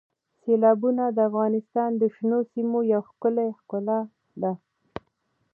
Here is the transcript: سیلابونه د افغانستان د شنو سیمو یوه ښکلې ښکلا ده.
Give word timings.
سیلابونه 0.41 1.03
د 1.11 1.17
افغانستان 1.29 1.89
د 1.97 2.03
شنو 2.15 2.39
سیمو 2.51 2.79
یوه 2.93 3.05
ښکلې 3.09 3.47
ښکلا 3.59 3.99
ده. 4.41 4.53